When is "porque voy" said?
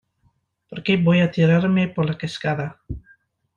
0.67-1.19